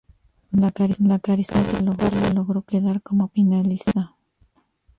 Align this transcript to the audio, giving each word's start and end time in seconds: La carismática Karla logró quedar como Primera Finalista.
La 0.49 0.71
carismática 0.71 1.37
Karla 1.95 2.29
logró 2.33 2.63
quedar 2.63 3.03
como 3.03 3.27
Primera 3.27 3.61
Finalista. 3.61 4.15